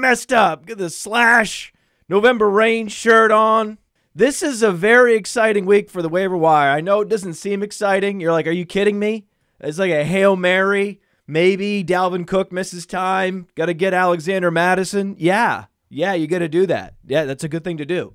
[0.00, 0.64] Messed up.
[0.64, 1.74] Get the slash
[2.08, 3.76] November rain shirt on.
[4.14, 6.70] This is a very exciting week for the waiver wire.
[6.70, 8.18] I know it doesn't seem exciting.
[8.18, 9.26] You're like, are you kidding me?
[9.60, 11.02] It's like a Hail Mary.
[11.26, 13.46] Maybe Dalvin Cook misses time.
[13.54, 15.16] Got to get Alexander Mattison.
[15.18, 15.66] Yeah.
[15.90, 16.94] Yeah, you got to do that.
[17.06, 18.14] Yeah, that's a good thing to do.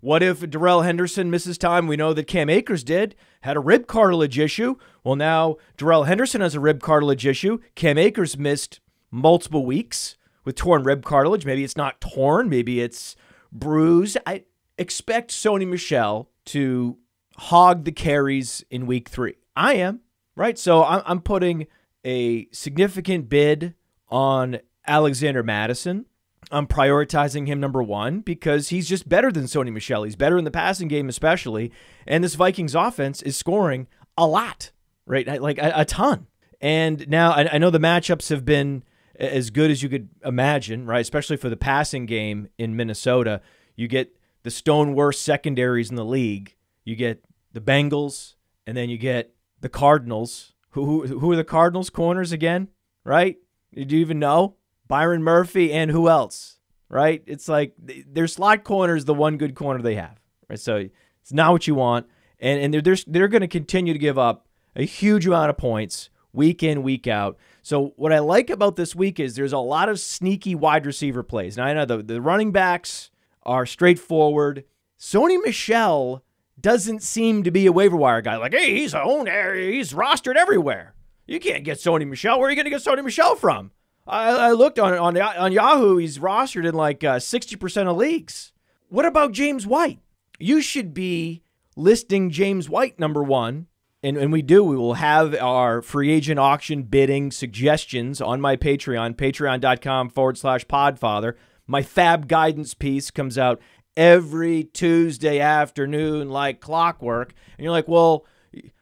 [0.00, 1.86] What if Darrell Henderson misses time?
[1.86, 4.76] We know that Cam Akers did, had a rib cartilage issue.
[5.04, 7.58] Well, now Darrell Henderson has a rib cartilage issue.
[7.74, 11.44] Cam Akers missed multiple weeks with torn rib cartilage.
[11.44, 13.16] Maybe it's not torn, maybe it's
[13.50, 14.18] bruised.
[14.26, 14.44] I
[14.78, 16.98] expect Sony Michel to
[17.36, 19.34] hog the carries in week three.
[19.54, 20.00] I am,
[20.36, 20.58] right?
[20.58, 21.66] So I'm, putting
[22.04, 23.74] a significant bid
[24.08, 26.06] on Alexander Mattison.
[26.50, 30.02] I'm prioritizing him number one because he's just better than Sony Michel.
[30.02, 31.72] He's better in the passing game, especially.
[32.06, 33.86] And this Vikings offense is scoring
[34.18, 34.70] a lot,
[35.06, 35.40] right?
[35.40, 36.26] Like a, a ton.
[36.60, 38.84] And now I, I know the matchups have been
[39.18, 41.00] as good as you could imagine, right?
[41.00, 43.40] Especially for the passing game in Minnesota.
[43.76, 46.56] You get the stone worst secondaries in the league.
[46.84, 48.34] You get the Bengals,
[48.66, 50.52] and then you get the Cardinals.
[50.70, 52.68] Who who, who are the Cardinals corners again?
[53.04, 53.36] Right?
[53.74, 54.56] Do you even know?
[54.88, 56.58] Byron Murphy and who else?
[56.88, 57.22] Right?
[57.26, 60.20] It's like their slot corner is the one good corner they have.
[60.48, 60.60] Right?
[60.60, 60.88] So
[61.22, 62.06] it's not what you want,
[62.38, 64.46] and and they're they're, they're going to continue to give up
[64.76, 67.38] a huge amount of points week in week out.
[67.62, 71.22] So what I like about this week is there's a lot of sneaky wide receiver
[71.22, 71.56] plays.
[71.56, 73.10] Now I know the, the running backs
[73.44, 74.64] are straightforward.
[74.98, 76.24] Sony Michel
[76.60, 78.36] doesn't seem to be a waiver wire guy.
[78.36, 80.94] Like, hey, he's owned, he's rostered everywhere.
[81.26, 82.38] You can't get Sony Michel.
[82.38, 83.70] Where are you going to get Sony Michel from?
[84.06, 85.96] I, I looked on on on Yahoo.
[85.96, 88.52] He's rostered in like uh, sixty percent of leagues.
[88.88, 90.00] What about James White?
[90.40, 91.42] You should be
[91.76, 93.68] listing James White number one
[94.02, 98.56] and, and we do, we will have our free agent auction bidding suggestions on my
[98.56, 101.34] Patreon, patreon.com forward slash podfather.
[101.66, 103.60] My FAAB guidance piece comes out
[103.96, 107.32] every Tuesday afternoon like clockwork.
[107.56, 108.26] And you're like, well,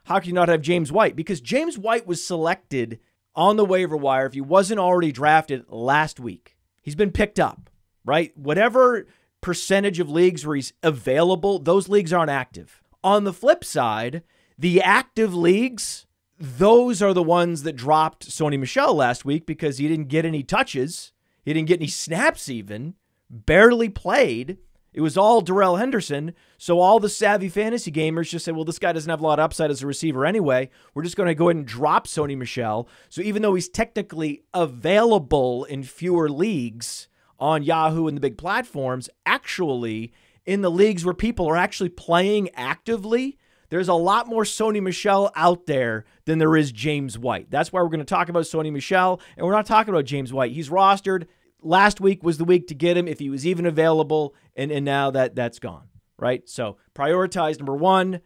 [0.05, 1.17] how can you not have James White?
[1.17, 2.99] Because James White was selected
[3.35, 6.57] on the waiver wire if he wasn't already drafted last week.
[6.81, 7.69] He's been picked up,
[8.05, 8.37] right?
[8.37, 9.07] Whatever
[9.43, 12.83] percentage of leagues where he's available, those leagues aren't active.
[13.05, 14.23] On the flip side,
[14.61, 16.05] the active leagues,
[16.39, 20.43] those are the ones that dropped Sony Michel last week because he didn't get any
[20.43, 21.13] touches.
[21.43, 22.95] He didn't get any snaps, even,
[23.31, 24.59] barely played.
[24.93, 26.35] It was all Darrell Henderson.
[26.59, 29.39] So all the savvy fantasy gamers just said, well, this guy doesn't have a lot
[29.39, 30.69] of upside as a receiver anyway.
[30.93, 32.87] We're just going to go ahead and drop Sony Michel.
[33.09, 39.09] So even though he's technically available in fewer leagues on Yahoo and the big platforms,
[39.25, 40.13] actually,
[40.45, 43.39] in the leagues where people are actually playing actively,
[43.71, 47.51] there's a lot more Sony Michel out there than there is James White.
[47.51, 50.33] That's why we're going to talk about Sony Michel, and we're not talking about James
[50.33, 50.53] White.
[50.53, 51.27] He's rostered.
[51.63, 54.85] Last week was the week to get him if he was even available, and, and
[54.85, 56.49] now that that's gone, right?
[56.49, 58.21] So prioritize number one,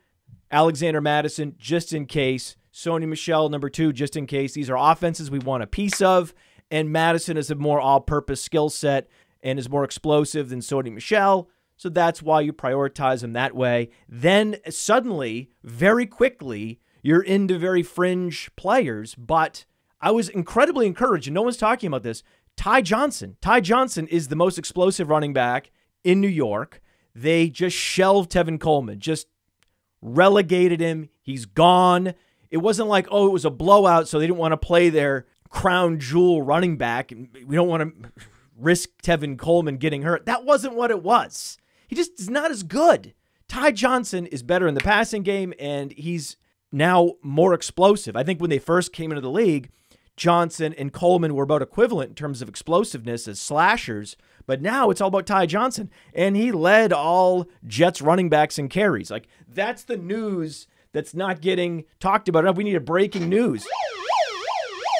[0.50, 2.56] Alexander Mattison, just in case.
[2.72, 4.54] Sony Michel, number two, just in case.
[4.54, 6.34] These are offenses we want a piece of,
[6.70, 9.08] and Mattison is a more all purpose skill set
[9.42, 11.48] and is more explosive than Sony Michel.
[11.76, 13.90] So that's why you prioritize them that way.
[14.08, 19.14] Then suddenly, very quickly, you're into very fringe players.
[19.14, 19.64] But
[20.00, 22.22] I was incredibly encouraged, and no one's talking about this.
[22.56, 23.36] Ty Johnson.
[23.40, 25.70] Ty Johnson is the most explosive running back
[26.04, 26.80] in New York.
[27.14, 29.28] They just shelved Tevin Coleman, just
[30.00, 31.08] relegated him.
[31.22, 32.14] He's gone.
[32.50, 35.26] It wasn't like, oh, it was a blowout, so they didn't want to play their
[35.48, 37.12] crown jewel running back.
[37.46, 38.10] We don't want to
[38.58, 40.26] risk Tevin Coleman getting hurt.
[40.26, 41.58] That wasn't what it was.
[41.86, 43.14] He just is not as good.
[43.48, 46.36] Ty Johnson is better in the passing game, and he's
[46.72, 48.16] now more explosive.
[48.16, 49.70] I think when they first came into the league,
[50.16, 54.16] Johnson and Coleman were about equivalent in terms of explosiveness as slashers,
[54.46, 58.70] but now it's all about Ty Johnson, and he led all Jets running backs and
[58.70, 59.10] carries.
[59.10, 62.56] Like that's the news that's not getting talked about enough.
[62.56, 63.66] We need a breaking news.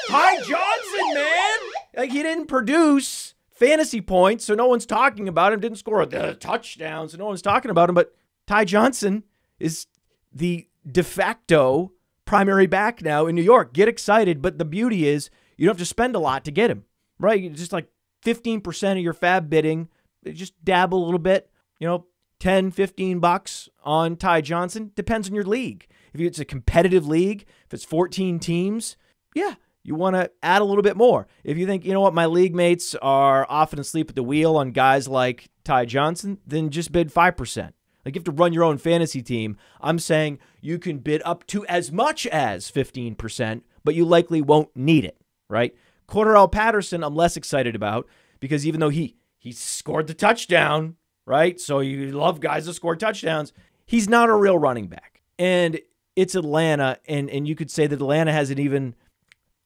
[0.07, 1.57] Ty Johnson, man,
[1.95, 3.24] like he didn't produce
[3.55, 5.59] fantasy points, so no one's talking about him.
[5.59, 7.95] Didn't score a touchdown, so no one's talking about him.
[7.95, 8.13] But
[8.45, 9.23] Ty Johnson
[9.59, 9.87] is
[10.31, 11.91] the de facto
[12.25, 13.73] primary back now in New York.
[13.73, 16.69] Get excited, but the beauty is you don't have to spend a lot to get
[16.69, 16.83] him,
[17.19, 17.51] right?
[17.53, 17.87] Just like
[18.23, 19.89] 15% of your FAAB bidding,
[20.33, 21.49] just dabble a little bit,
[21.79, 22.05] you know,
[22.39, 24.91] 10, 15 bucks on Ty Johnson.
[24.95, 25.87] Depends on your league.
[26.13, 28.97] If it's a competitive league, if it's 14 teams,
[29.33, 29.55] yeah,
[29.85, 31.27] you want to add a little bit more.
[31.43, 34.57] If you think, you know what, my league mates are often asleep at the wheel
[34.57, 37.71] on guys like Ty Johnson, then just bid 5%.
[38.03, 39.57] Like you have to run your own fantasy team.
[39.81, 44.75] I'm saying you can bid up to as much as 15%, but you likely won't
[44.75, 45.17] need it,
[45.49, 45.75] right?
[46.07, 48.07] Cordarrelle Patterson, I'm less excited about
[48.39, 50.95] because even though he he scored the touchdown,
[51.27, 51.59] right?
[51.59, 53.53] So you love guys that score touchdowns.
[53.85, 55.21] He's not a real running back.
[55.37, 55.79] And
[56.15, 58.95] it's Atlanta, and and you could say that Atlanta has an even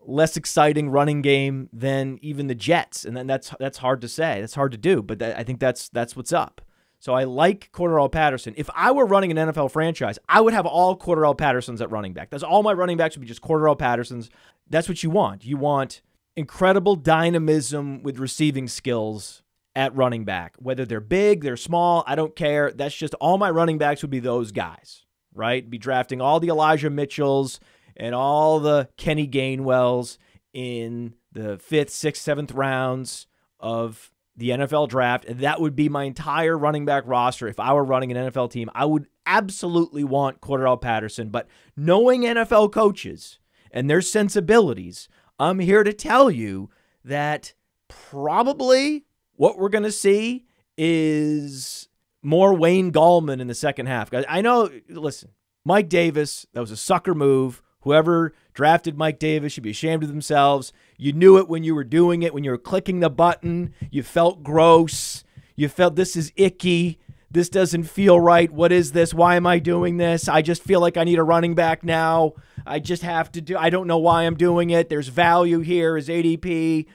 [0.10, 4.42] less exciting running game than even the Jets, and then that's that's hard to say.
[4.42, 6.62] That's hard to do, but that, I think that's that's what's up.
[7.02, 8.54] So I like Cordarrelle Patterson.
[8.58, 12.12] If I were running an NFL franchise, I would have all Cordarrelle Pattersons at running
[12.12, 12.30] back.
[12.30, 14.30] That's all my running backs would be just Cordarrelle Pattersons.
[14.70, 15.46] That's what you want.
[15.46, 16.02] You want
[16.36, 19.44] incredible dynamism with receiving skills
[19.76, 20.56] at running back.
[20.60, 22.72] Whether they're big, they're small, I don't care.
[22.72, 25.70] That's just all my running backs would be those guys, right?
[25.70, 27.62] Be drafting all the Elijah Mitchells
[28.00, 30.18] and all the Kenny Gainwells
[30.54, 33.28] in the fifth, sixth, seventh rounds
[33.60, 35.26] of the NFL draft.
[35.26, 37.48] And that would be my entire running back roster.
[37.48, 41.30] If I were running an NFL team, I would absolutely want Cordarrelle Patterson.
[41.30, 43.38] But knowing NFL coaches
[43.70, 46.70] and their sensibilities, I'm here to tell you
[47.04, 47.54] that
[47.90, 49.06] probably
[49.36, 50.46] what we're going to see
[50.78, 51.90] is
[52.24, 54.10] more Wayne Gallman in the second half.
[54.14, 55.32] I know, listen,
[55.66, 57.62] Mike Davis, that was a sucker move.
[57.82, 60.74] Whoever drafted Mike Davis should be ashamed of themselves.
[60.98, 63.74] You knew it when you were doing it, when you were clicking the button.
[63.90, 65.24] You felt gross.
[65.56, 67.00] You felt this is icky.
[67.32, 68.52] This doesn't feel right.
[68.52, 69.14] What is this?
[69.14, 70.28] Why am I doing this?
[70.28, 72.34] I just feel like I need a running back now.
[72.66, 74.90] I just have to do I don't know why I'm doing it.
[74.90, 75.96] There's value here.
[75.96, 76.88] His ADP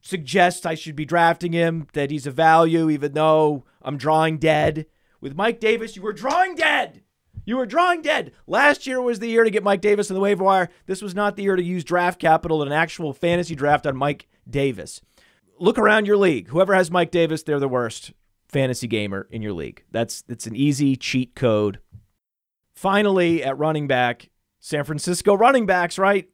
[0.00, 4.86] suggests I should be drafting him, that he's a value, even though I'm drawing dead.
[5.20, 7.02] With Mike Davis, you were drawing dead.
[7.48, 8.32] You were drawing dead.
[8.46, 10.68] Last year was the year to get Mike Davis in the waiver wire.
[10.84, 13.96] This was not the year to use draft capital in an actual fantasy draft on
[13.96, 15.00] Mike Davis.
[15.58, 16.48] Look around your league.
[16.48, 18.12] Whoever has Mike Davis, they're the worst
[18.50, 19.82] fantasy gamer in your league.
[19.90, 21.78] That's it's an easy cheat code.
[22.74, 24.28] Finally, at running back,
[24.60, 26.28] San Francisco running backs, right?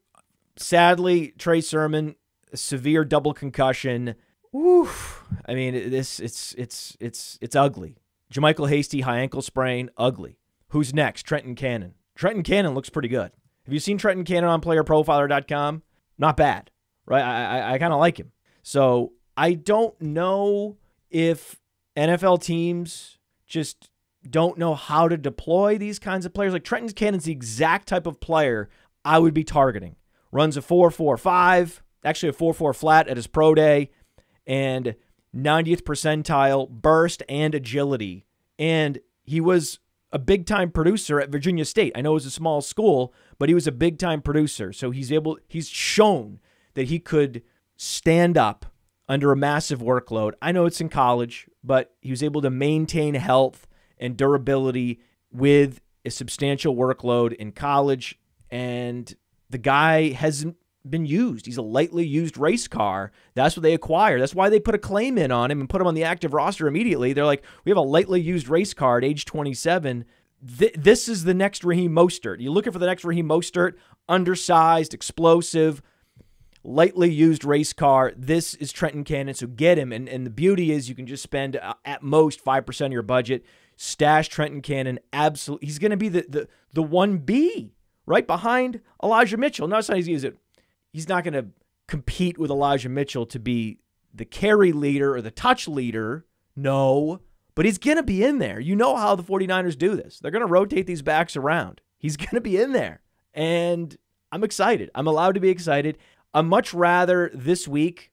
[0.57, 2.17] Sadly, Trey Sermon,
[2.55, 4.17] severe double concussion.
[4.53, 5.23] Oof.
[5.47, 7.99] I mean, this it's it's it's it's ugly.
[8.33, 10.39] JaMycal Hasty high ankle sprain, ugly.
[10.69, 11.23] Who's next?
[11.23, 11.95] Trenton Cannon.
[12.15, 13.33] Trenton Cannon looks pretty good.
[13.65, 15.83] Have you seen Trenton Cannon on playerprofiler.com?
[16.19, 16.71] Not bad,
[17.07, 17.23] right?
[17.23, 18.33] I, I, I kind of like him.
[18.63, 20.77] So I don't know
[21.11, 21.57] if
[21.97, 23.91] NFL teams just
[24.29, 26.53] don't know how to deploy these kinds of players.
[26.53, 28.69] Like Trenton Cannon's the exact type of player
[29.05, 29.97] I would be targeting.
[30.33, 33.91] Runs a 4 4 5, actually a 4 4 flat at his pro day,
[34.47, 34.97] and
[35.35, 38.27] 90th percentile burst and agility.
[38.59, 39.79] And he was
[40.15, 41.93] a big time producer at Virginia State.
[41.97, 44.73] I know it was a small school, but he was a big time producer.
[44.73, 46.39] So he's able, he's shown
[46.75, 47.43] that he could
[47.77, 48.65] stand up
[49.09, 50.33] under a massive workload.
[50.41, 53.67] I know it's in college, but he was able to maintain health
[53.99, 55.01] and durability
[55.33, 58.17] with a substantial workload in college.
[58.51, 59.13] And
[59.51, 60.57] the guy hasn't
[60.89, 61.47] been used.
[61.47, 63.11] He's a lightly used race car.
[63.35, 64.19] That's what they acquire.
[64.19, 66.35] That's why they put a claim in on him and put him on the active
[66.35, 67.13] roster immediately.
[67.13, 70.05] They're like, we have a lightly used race car at age 27.
[70.59, 72.37] Th- this is the next Raheem Mostert.
[72.41, 73.75] You're looking for the next Raheem Mostert,
[74.09, 75.81] undersized, explosive,
[76.63, 78.13] lightly used race car.
[78.17, 79.93] This is Trenton Cannon, so get him.
[79.93, 83.03] And, and the beauty is you can just spend uh, at most 5% of your
[83.03, 83.45] budget.
[83.77, 85.01] Stash Trenton Cannon.
[85.13, 85.67] Absolutely.
[85.67, 87.71] He's going to be the, the, the 1B
[88.07, 89.67] right behind Elijah Mitchell.
[89.67, 90.37] No, it's not easy, is it?
[90.95, 91.47] He's not going to
[91.89, 93.81] compete with Elijah Mitchell to be
[94.15, 96.25] the carry leader or the touch leader.
[96.57, 97.21] No,
[97.55, 98.61] but he's going to be in there.
[98.61, 100.19] You know how the 49ers do this.
[100.19, 101.81] They're going to rotate these backs around.
[101.99, 103.03] He's going to be in there.
[103.35, 103.95] And
[104.33, 104.91] I'm excited.
[104.95, 105.99] I'm allowed to be excited.
[106.33, 108.13] I'm much rather this week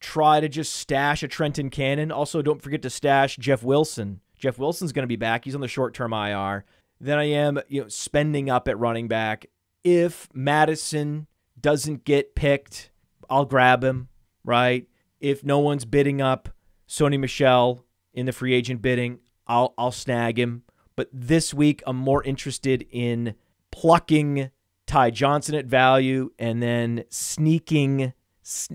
[0.00, 2.12] try to just stash a Trenton Cannon.
[2.12, 4.20] Also, don't forget to stash Jeff Wilson.
[4.38, 5.44] Jeff Wilson's going to be back.
[5.44, 6.64] He's on the short term IR.
[7.00, 9.46] Then I am, you know, spending up at running back.
[9.82, 11.26] If Mattison
[11.60, 12.90] doesn't get picked,
[13.28, 14.08] I'll grab him,
[14.44, 14.86] right?
[15.20, 16.48] If no one's bidding up
[16.88, 20.62] Sony Michel in the free agent bidding, I'll I'll snag him.
[20.94, 23.34] But this week I'm more interested in
[23.70, 24.50] plucking
[24.86, 28.12] Ty Johnson at value and then sneaking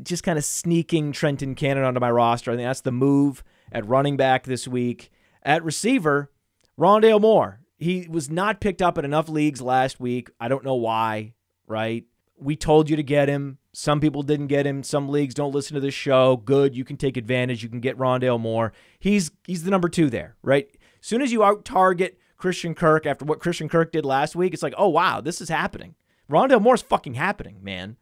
[0.03, 2.51] just kind of sneaking Trenton Cannon onto my roster.
[2.51, 5.11] I think that's the move at running back this week.
[5.43, 6.29] At receiver,
[6.77, 7.61] Rondale Moore.
[7.77, 10.29] He was not picked up in enough leagues last week.
[10.39, 11.33] I don't know why,
[11.67, 12.03] right?
[12.41, 13.59] We told you to get him.
[13.73, 14.83] Some people didn't get him.
[14.83, 16.37] Some leagues don't listen to this show.
[16.37, 17.63] Good, you can take advantage.
[17.63, 18.73] You can get Rondale Moore.
[18.99, 20.67] He's he's the number two there, right?
[20.99, 24.53] As soon as you out target Christian Kirk after what Christian Kirk did last week,
[24.53, 25.95] it's like, oh wow, this is happening.
[26.29, 27.97] Rondale Moore's fucking happening, man.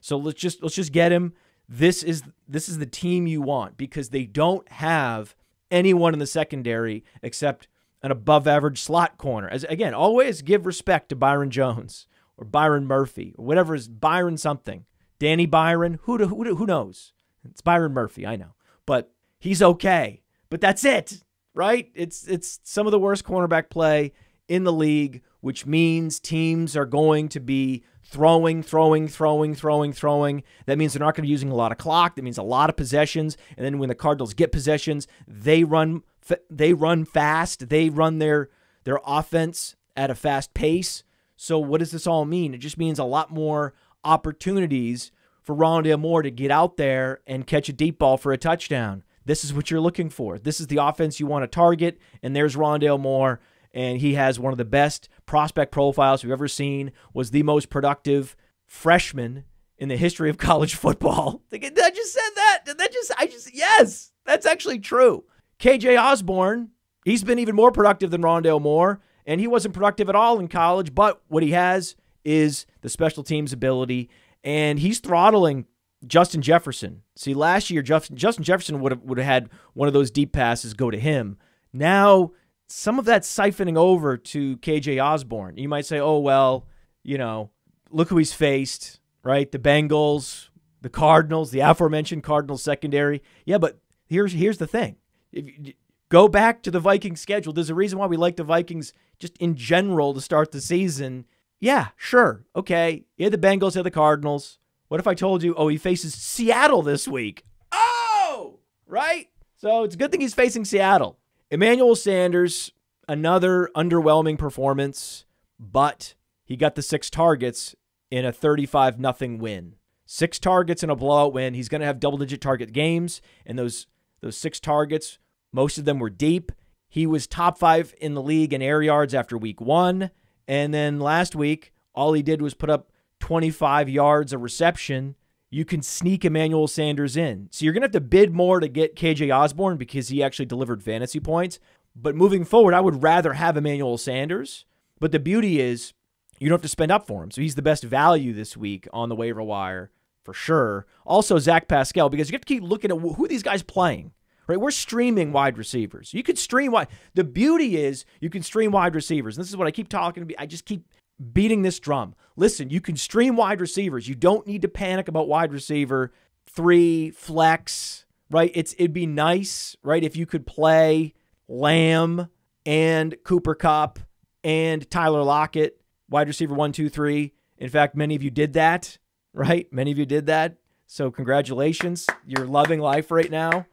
[0.00, 1.32] So let's just let's just get him.
[1.68, 5.34] This is this is the team you want because they don't have
[5.70, 7.68] anyone in the secondary except
[8.02, 9.48] an above average slot corner.
[9.48, 14.36] As again, always give respect to Byron Jones or Byron Murphy or whatever is Byron
[14.36, 14.84] something.
[15.18, 17.12] Danny Byron, who who who knows?
[17.44, 18.54] It's Byron Murphy, I know.
[18.86, 20.22] But he's okay.
[20.50, 21.22] But that's it,
[21.54, 21.90] right?
[21.94, 24.12] It's it's some of the worst cornerback play
[24.48, 30.42] in the league, which means teams are going to be throwing, throwing, throwing, throwing, throwing.
[30.66, 32.16] That means they're not going to be using a lot of clock.
[32.16, 33.36] That means a lot of possessions.
[33.56, 36.02] And then when the Cardinals get possessions, they run
[36.50, 37.68] they run fast.
[37.68, 38.50] They run their
[38.84, 41.02] their offense at a fast pace.
[41.36, 42.54] So what does this all mean?
[42.54, 43.74] It just means a lot more
[44.04, 45.10] opportunities
[45.42, 49.02] for Rondale Moore to get out there and catch a deep ball for a touchdown.
[49.24, 50.38] This is what you're looking for.
[50.38, 51.98] This is the offense you want to target.
[52.22, 53.40] And there's Rondale Moore
[53.72, 56.92] and he has one of the best prospect profiles we've ever seen.
[57.12, 58.36] Was the most productive
[58.66, 59.44] freshman
[59.78, 61.42] in the history of college football.
[61.52, 62.60] I just said that.
[62.64, 63.12] Did that just?
[63.18, 65.24] I just yes, that's actually true.
[65.58, 66.70] KJ Osborn,
[67.04, 70.48] he's been even more productive than Rondale Moore, and he wasn't productive at all in
[70.48, 70.94] college.
[70.94, 74.10] But what he has is the special teams ability,
[74.42, 75.66] and he's throttling
[76.06, 77.02] Justin Jefferson.
[77.16, 80.74] See, last year Justin Jefferson would have would have had one of those deep passes
[80.74, 81.38] go to him.
[81.72, 82.32] Now
[82.66, 85.56] some of that siphoning over to KJ Osborn.
[85.56, 86.66] You might say, oh, well,
[87.02, 87.50] you know,
[87.90, 89.50] look who he's faced, right?
[89.50, 90.48] The Bengals,
[90.80, 93.22] the Cardinals, the aforementioned Cardinals secondary.
[93.44, 94.96] Yeah, but here's here's the thing.
[95.32, 95.74] If
[96.14, 97.52] go back to the Vikings schedule.
[97.52, 101.24] There's a reason why we like the Vikings just in general to start the season.
[101.58, 102.44] Yeah, sure.
[102.54, 103.04] Okay.
[103.16, 104.60] You had the Bengals, you had the Cardinals.
[104.86, 107.44] What if I told you, oh, he faces Seattle this week?
[107.72, 109.28] Oh, right?
[109.56, 111.18] So it's a good thing he's facing Seattle.
[111.50, 112.70] Emmanuel Sanders,
[113.08, 115.24] another underwhelming performance,
[115.58, 117.74] but he got the six targets
[118.12, 119.74] in a 35 nothing win.
[120.06, 121.54] Six targets in a blowout win.
[121.54, 123.88] He's going to have double digit target games, and those
[124.20, 125.18] those six targets,
[125.54, 126.52] most of them were deep.
[126.88, 130.10] He was top five in the league in air yards after week one.
[130.46, 135.16] And then last week, all he did was put up 25 yards of reception
[135.54, 137.48] you can sneak Emmanuel Sanders in.
[137.52, 140.46] So you're going to have to bid more to get KJ Osborn because he actually
[140.46, 141.60] delivered fantasy points.
[141.94, 144.64] But moving forward, I would rather have Emmanuel Sanders.
[144.98, 145.92] But the beauty is
[146.40, 147.30] you don't have to spend up for him.
[147.30, 149.92] So he's the best value this week on the waiver wire
[150.24, 150.86] for sure.
[151.06, 154.10] Also, Zach Pascal, because you have to keep looking at who these guys playing.
[154.46, 156.12] Right, we're streaming wide receivers.
[156.12, 156.88] You could stream wide.
[157.14, 159.36] The beauty is you can stream wide receivers.
[159.36, 160.36] And this is what I keep talking about.
[160.38, 160.86] I just keep
[161.32, 162.14] beating this drum.
[162.36, 164.08] Listen, you can stream wide receivers.
[164.08, 166.12] You don't need to panic about wide receiver
[166.46, 168.50] three flex, right?
[168.54, 171.14] It's it'd be nice, right, if you could play
[171.48, 172.28] Lamb
[172.66, 173.98] and Cooper Kupp
[174.42, 177.32] and Tyler Lockett, wide receiver one, two, three.
[177.58, 178.98] In fact, many of you did that,
[179.32, 179.72] right?
[179.72, 180.56] Many of you did that.
[180.86, 182.06] So congratulations.
[182.26, 183.66] You're loving life right now.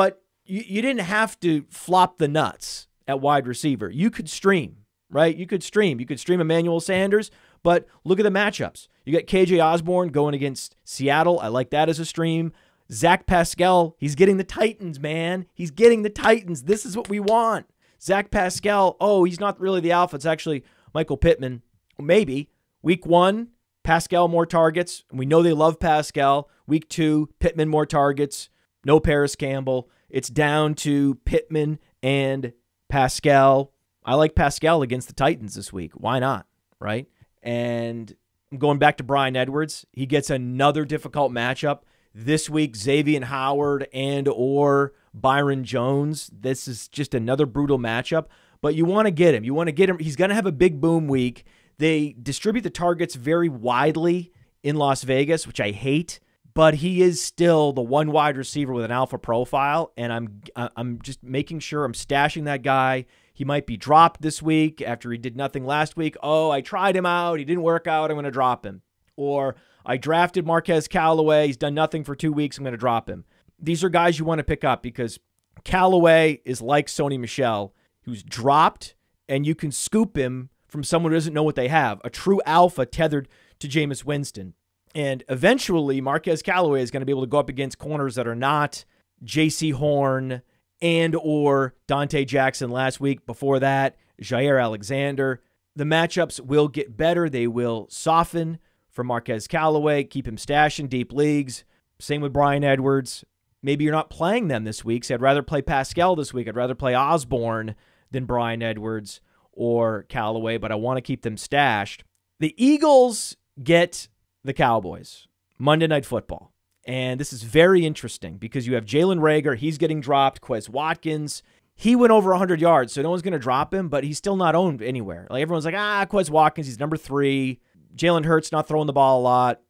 [0.00, 3.90] But you, you didn't have to flop the nuts at wide receiver.
[3.90, 4.76] You could stream
[5.10, 5.36] right?
[5.36, 6.00] You could stream.
[6.00, 7.30] You could stream Emmanuel Sanders,
[7.62, 8.88] but look at the matchups.
[9.04, 11.40] You got KJ Osborn going against Seattle.
[11.40, 12.52] I like that as a stream.
[12.92, 15.46] Zach Pascal, he's getting the Titans, man.
[15.54, 16.64] He's getting the Titans.
[16.64, 17.66] This is what we want.
[18.02, 20.16] Zach Pascal, oh, he's not really the alpha.
[20.16, 20.64] It's actually
[20.94, 21.62] Michael Pittman.
[21.98, 22.50] Maybe.
[22.82, 23.48] Week one,
[23.84, 25.04] Pascal more targets.
[25.12, 26.48] We know they love Pascal.
[26.66, 28.48] Week two, Pittman more targets.
[28.84, 29.88] No Parris Campbell.
[30.08, 32.52] It's down to Pittman and
[32.88, 33.72] Pascal.
[34.04, 35.92] I like Pascal against the Titans this week.
[35.94, 36.46] Why not?
[36.80, 37.06] Right?
[37.42, 38.14] And
[38.50, 39.86] I'm going back to Bryan Edwards.
[39.92, 41.80] He gets another difficult matchup
[42.14, 42.74] this week.
[42.74, 46.30] Xavier Howard and or Byron Jones.
[46.32, 48.26] This is just another brutal matchup.
[48.62, 49.44] But you want to get him.
[49.44, 49.98] You want to get him.
[49.98, 51.44] He's going to have a big boom week.
[51.78, 54.32] They distribute the targets very widely
[54.62, 56.20] in Las Vegas, which I hate.
[56.52, 60.68] But he is still the one wide receiver with an alpha profile, and I'm uh,
[60.76, 63.06] I'm just making sure I'm stashing that guy.
[63.32, 66.16] He might be dropped this week after he did nothing last week.
[66.22, 67.38] Oh, I tried him out.
[67.38, 68.10] He didn't work out.
[68.10, 68.82] I'm going to drop him.
[69.16, 69.54] Or
[69.86, 71.46] I drafted Marquez Callaway.
[71.46, 72.58] He's done nothing for two weeks.
[72.58, 73.24] I'm going to drop him.
[73.58, 75.18] These are guys you want to pick up because
[75.64, 78.94] Callaway is like Sony Michel who's dropped,
[79.28, 82.00] and you can scoop him from someone who doesn't know what they have.
[82.04, 83.28] A true alpha tethered
[83.58, 84.54] to Jameis Winston.
[84.94, 88.26] And eventually, Marquez Callaway is going to be able to go up against corners that
[88.26, 88.84] are not
[89.24, 90.42] Jaycee Horn
[90.82, 93.26] and or Donte Jackson last week.
[93.26, 95.42] Before that, Jaire Alexander.
[95.76, 97.28] The matchups will get better.
[97.28, 98.58] They will soften
[98.90, 101.64] for Marquez Callaway, keep him stashed in deep leagues.
[102.00, 103.24] Same with Bryan Edwards.
[103.62, 106.48] Maybe you're not playing them this week, so I'd rather play Pascal this week.
[106.48, 107.76] I'd rather play Osborn
[108.10, 109.20] than Bryan Edwards
[109.52, 112.02] or Callaway, but I want to keep them stashed.
[112.40, 114.08] The Eagles get
[114.44, 115.28] the Cowboys
[115.58, 116.52] Monday Night Football.
[116.86, 119.56] And this is very interesting because you have Jalen Reagor.
[119.56, 120.40] he's getting dropped.
[120.40, 121.42] Quez Watkins,
[121.74, 124.36] he went over 100 yards, so no one's going to drop him, but he's still
[124.36, 125.26] not owned anywhere.
[125.30, 127.60] Like everyone's like, ah, Quez Watkins, he's number three.
[127.94, 129.60] Jalen Hurts not throwing the ball a lot.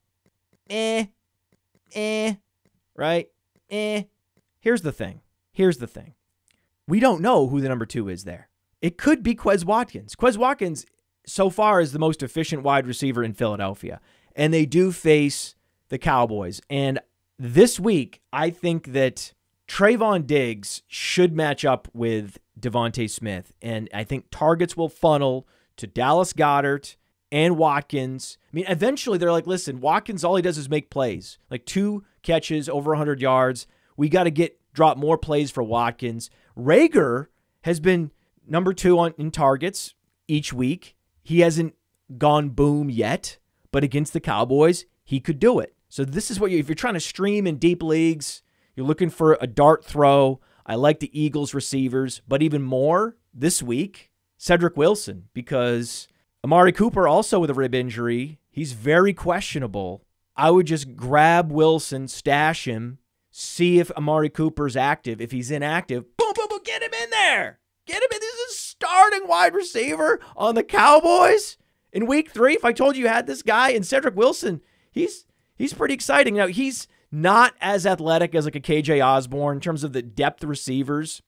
[0.69, 1.07] Eh,
[1.95, 2.35] eh,
[2.97, 3.29] right?
[3.71, 4.05] Eh.
[4.61, 5.21] Here's the thing.
[5.53, 6.15] Here's the thing.
[6.87, 8.49] We don't know who the number two is there.
[8.81, 10.15] It could be Quez Watkins.
[10.17, 10.87] Quez Watkins,
[11.27, 14.01] so far, is the most efficient wide receiver in Philadelphia.
[14.41, 15.55] And they do face
[15.91, 16.61] the Cowboys.
[16.71, 16.99] And
[17.39, 19.35] this week, I think that
[19.69, 23.53] Trevon Diggs should match up with DeVonta Smith.
[23.63, 26.97] And I think targets will funnel to Dallas Goedert
[27.31, 28.39] and Watkins.
[28.51, 32.05] I mean, eventually they're like, listen, Watkins, all he does is make plays, like two
[32.23, 33.67] catches over 100 yards.
[33.97, 36.31] We got to get drop more plays for Watkins.
[36.59, 37.27] Reagor
[37.63, 38.11] has been
[38.47, 39.95] number two on in targets
[40.29, 40.97] each week.
[41.23, 41.75] He hasn't
[42.19, 43.39] gone boom yet,
[43.73, 45.75] but against the Cowboys, he could do it.
[45.89, 48.43] So this is what you if you're trying to stream in deep leagues,
[48.75, 50.41] you're looking for a dart throw.
[50.65, 56.07] I like the Eagles receivers, but even more this week, Cedric Wilson because
[56.45, 58.39] Amari Cooper also with a rib injury.
[58.51, 60.05] He's very questionable.
[60.37, 62.99] I would just grab Wilson, stash him,
[63.31, 65.21] see if Amari Cooper's active.
[65.21, 67.59] If he's inactive, boom, boom, boom, get him in there.
[67.85, 68.21] Get him in.
[68.21, 71.59] This is a starting wide receiver on the Cowboys
[71.93, 72.55] in week three.
[72.55, 75.27] If I told you you had this guy and Cedric Wilson, he's
[75.57, 76.35] he's pretty exciting.
[76.35, 80.45] Now he's not as athletic as like a KJ Osborn in terms of the depth
[80.45, 81.23] receivers,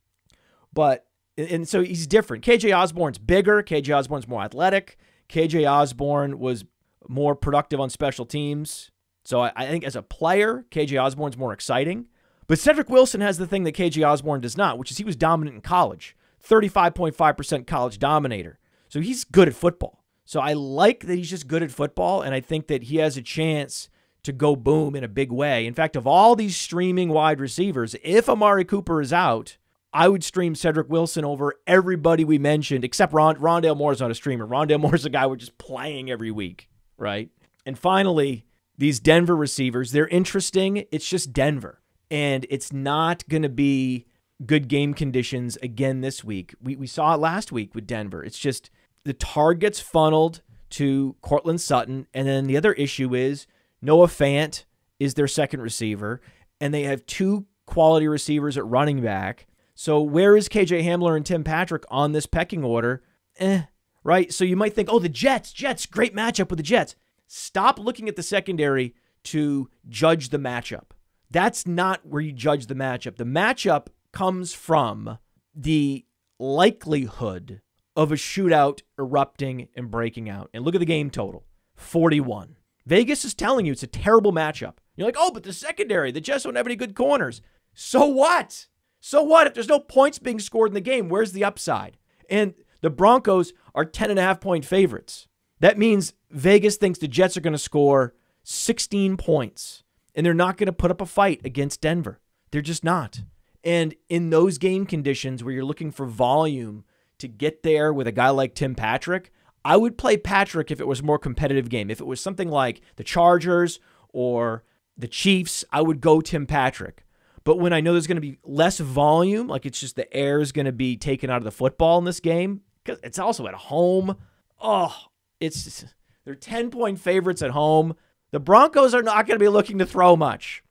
[0.72, 2.44] but and so he's different.
[2.44, 3.62] KJ Osborn's bigger.
[3.62, 4.98] KJ Osborn's more athletic.
[5.28, 6.64] KJ Osborn was
[7.08, 8.90] more productive on special teams.
[9.24, 12.06] So I, I, think as a player, KJ Osborn's more exciting.
[12.48, 15.16] But Cedric Wilson has the thing that KJ Osborn does not, which is he was
[15.16, 16.16] dominant in college.
[16.46, 18.58] 35.5% college dominator.
[18.88, 20.01] So he's good at football.
[20.32, 23.18] So I like that he's just good at football, and I think that he has
[23.18, 23.90] a chance
[24.22, 25.66] to go boom in a big way.
[25.66, 29.58] In fact, of all these streaming wide receivers, if Amari Cooper is out,
[29.92, 34.14] I would stream Cedric Wilson over everybody we mentioned, except Ron, Rondale Moore's not a
[34.14, 34.46] streamer.
[34.46, 37.28] Rondale Moore's a guy we're just playing every week, right?
[37.66, 38.46] And finally,
[38.78, 40.86] these Denver receivers, they're interesting.
[40.90, 41.82] It's just Denver.
[42.10, 44.06] And it's not going to be
[44.46, 46.54] good game conditions again this week.
[46.58, 48.24] We, we saw it last week with Denver.
[48.24, 48.70] It's just
[49.04, 52.06] the targets funneled to Courtland Sutton.
[52.14, 53.46] And then the other issue is
[53.80, 54.64] Noah Fant
[54.98, 56.20] is their second receiver.
[56.60, 59.46] And they have two quality receivers at running back.
[59.74, 63.02] So where is KJ Hamler and Tim Patrick on this pecking order?
[63.38, 63.62] Eh,
[64.04, 64.32] right?
[64.32, 66.94] So you might think, oh, the Jets, Jets, great matchup with the Jets.
[67.26, 70.90] Stop looking at the secondary to judge the matchup.
[71.30, 73.16] That's not where you judge the matchup.
[73.16, 75.18] The matchup comes from
[75.54, 76.04] the
[76.38, 77.62] likelihood
[77.96, 80.50] of a shootout erupting and breaking out.
[80.52, 81.44] And look at the game total
[81.76, 82.56] 41.
[82.86, 84.74] Vegas is telling you it's a terrible matchup.
[84.96, 87.40] You're like, oh, but the secondary, the Jets don't have any good corners.
[87.74, 88.66] So what?
[89.00, 89.46] So what?
[89.46, 91.96] If there's no points being scored in the game, where's the upside?
[92.28, 95.28] And the Broncos are 10 and a half point favorites.
[95.60, 100.56] That means Vegas thinks the Jets are going to score 16 points and they're not
[100.56, 102.20] going to put up a fight against Denver.
[102.50, 103.22] They're just not.
[103.64, 106.84] And in those game conditions where you're looking for volume
[107.22, 109.32] to get there with a guy like Tim Patrick,
[109.64, 111.90] I would play Patrick if it was a more competitive game.
[111.90, 113.80] If it was something like the Chargers
[114.12, 114.64] or
[114.96, 117.04] the Chiefs, I would go Tim Patrick.
[117.44, 120.40] But when I know there's going to be less volume, like it's just the air
[120.40, 123.46] is going to be taken out of the football in this game, because it's also
[123.46, 124.16] at home.
[124.60, 124.94] Oh,
[125.40, 125.84] it's
[126.24, 127.94] they're 10 point favorites at home.
[128.30, 130.62] The Broncos are not going to be looking to throw much.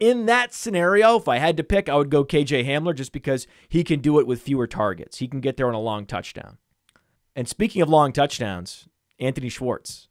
[0.00, 3.46] In that scenario, if I had to pick, I would go KJ Hamler just because
[3.68, 5.18] he can do it with fewer targets.
[5.18, 6.56] He can get there on a long touchdown.
[7.36, 10.08] And speaking of long touchdowns, Anthony Schwartz.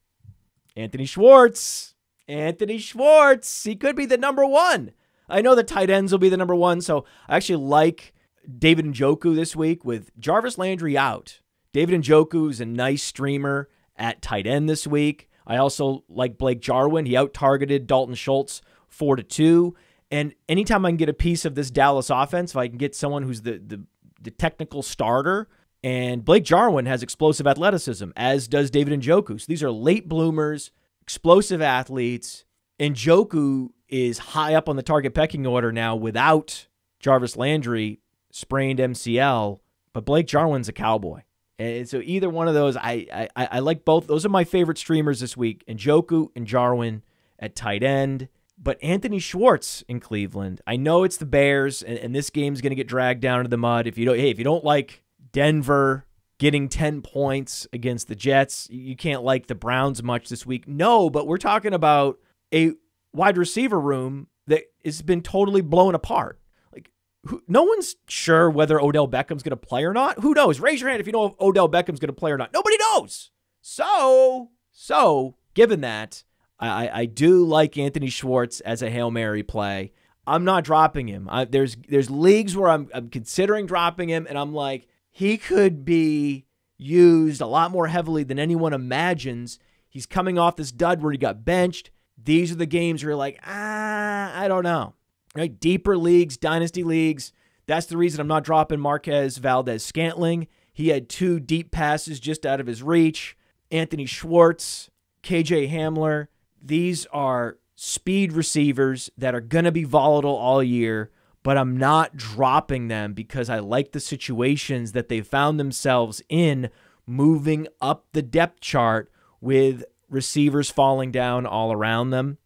[0.76, 1.96] Anthony Schwartz.
[2.28, 3.64] Anthony Schwartz.
[3.64, 4.92] He could be the number one.
[5.28, 8.14] I know the tight ends will be the number one, so I actually like
[8.58, 11.40] David Njoku this week with Jarvis Landry out.
[11.74, 15.30] David Njoku is a nice streamer at tight end this week.
[15.46, 17.06] I also like Blake Jarwin.
[17.06, 19.76] He out targeted Dalton Schultz four to two.
[20.12, 22.96] And anytime I can get a piece of this Dallas offense, if I can get
[22.96, 23.84] someone who's the the,
[24.22, 25.48] the technical starter,
[25.84, 29.40] and Blake Jarwin has explosive athleticism, as does David Njoku.
[29.40, 30.72] So these are late bloomers,
[31.02, 32.46] explosive athletes.
[32.80, 36.68] Njoku is high up on the target pecking order now without
[37.00, 38.00] Jarvis Landry
[38.32, 39.60] sprained MCL,
[39.94, 41.22] but Blake Jarwin's a cowboy.
[41.58, 44.08] And so either one of those, I, I I like both.
[44.08, 45.66] Those are my favorite streamers this week.
[45.68, 47.04] Njoku and Jarwin
[47.38, 48.30] at tight end.
[48.62, 50.62] But Anthony Schwartz in Cleveland.
[50.68, 53.58] I know it's the Bears, and, and this game's gonna get dragged down into the
[53.58, 53.88] mud.
[53.88, 56.06] If you don't hey, if you don't like Denver
[56.40, 60.68] getting 10 points against the Jets, you can't like the Browns much this week.
[60.68, 62.18] No, but we're talking about
[62.54, 62.74] a
[63.14, 66.40] wide receiver room that has been totally blown apart
[66.74, 66.92] Like,
[67.26, 70.20] who, no one's sure whether Odell Beckham's going to play or not.
[70.20, 70.60] Who knows?
[70.60, 72.54] Raise your hand if you know if Odell Beckham's going to play or not.
[72.54, 73.32] Nobody knows.
[73.62, 76.24] So, so given that,
[76.60, 79.92] I, I do like Anthony Schwartz as a hail mary play.
[80.28, 81.28] I'm not dropping him.
[81.32, 85.86] I, there's there's leagues where I'm, I'm considering dropping him, and I'm like he could
[85.86, 86.46] be
[86.78, 89.60] used a lot more heavily than anyone imagines.
[89.88, 91.90] He's coming off this dud where he got benched.
[92.22, 94.94] These are the games where you're like, ah, I don't know
[95.36, 95.60] right?
[95.60, 97.32] Deeper leagues, dynasty leagues.
[97.68, 100.48] That's the reason I'm not dropping Marquez Valdes Scantling.
[100.74, 103.38] He had two deep passes just out of his reach.
[103.72, 104.90] Anthony Schwartz,
[105.24, 106.28] KJ Hamler.
[106.62, 111.12] These are speed receivers that are going to be volatile all year,
[111.44, 116.70] but I'm not dropping them because I like the situations that they found themselves in
[117.06, 122.38] moving up the depth chart with receivers falling down all around them.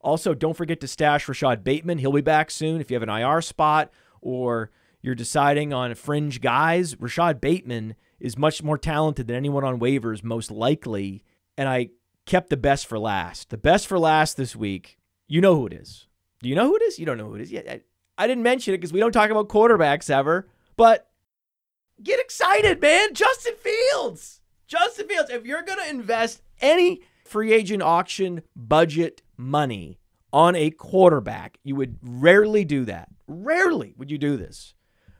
[0.00, 1.98] Also, don't forget to stash Rashod Bateman.
[1.98, 2.80] He'll be back soon.
[2.80, 3.90] If you have an IR spot
[4.20, 4.70] or
[5.02, 10.22] you're deciding on fringe guys, Rashod Bateman is much more talented than anyone on waivers,
[10.22, 11.24] most likely.
[11.58, 11.88] And I
[12.26, 13.50] kept the best for last.
[13.50, 14.98] The best for last this week.
[15.28, 16.06] You know who it is.
[16.42, 16.98] Do you know who it is?
[16.98, 17.50] You don't know who it is.
[17.50, 17.80] Yeah, I,
[18.18, 20.48] I didn't mention it because we don't talk about quarterbacks ever.
[20.76, 21.08] But
[22.02, 23.14] get excited, man.
[23.14, 24.40] Justin Fields.
[24.66, 25.30] Justin Fields.
[25.30, 29.98] If you're going to invest any free agent auction budget money
[30.32, 31.58] on a quarterback.
[31.64, 33.08] You would rarely do that.
[33.26, 34.74] Rarely would you do this.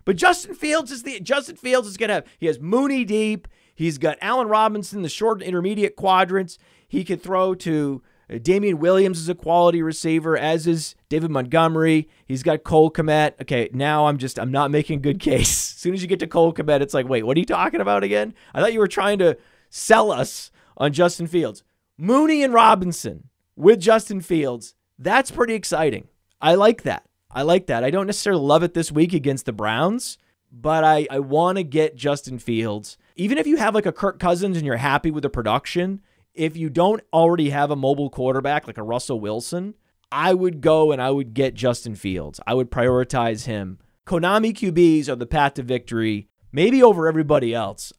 [0.05, 3.49] But Justin Fields is the Justin Fields is gonna have he has Mooney deep.
[3.75, 6.59] He's got Allen Robinson, the short and intermediate quadrants.
[6.89, 12.09] He could throw to uh, Damien Williams is a quality receiver, as is David Montgomery.
[12.27, 13.41] He's got Cole Kmet.
[13.43, 15.73] Okay, now I'm just I'm not making a good case.
[15.73, 17.81] As soon as you get to Cole Kmet, it's like, wait, what are you talking
[17.81, 18.35] about again?
[18.55, 19.37] I thought you were trying to
[19.71, 21.63] sell us on Justin Fields.
[21.99, 24.75] Mooney and Robinson with Justin Fields.
[24.99, 26.09] That's pretty exciting.
[26.41, 27.05] I like that.
[27.31, 27.85] I like that.
[27.85, 30.19] I don't necessarily love it this week against the Browns,
[30.51, 32.97] but I, I want to get Justin Fields.
[33.15, 36.03] Even if you have like a Kirk Cousins and you're happy with the production,
[36.37, 39.75] if you don't already have a mobile quarterback like a Russell Wilson,
[40.13, 42.41] I would go and I would get Justin Fields.
[42.47, 43.79] I would prioritize him.
[44.07, 47.93] Konami QBs are the path to victory, maybe over everybody else.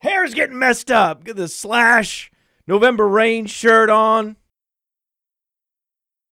[0.00, 1.24] Hair's getting messed up.
[1.24, 2.30] Get the slash
[2.66, 4.36] November rain shirt on.